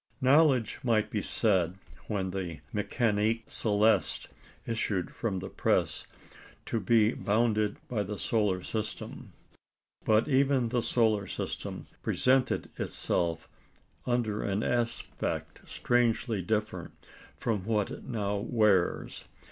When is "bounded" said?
7.13-7.77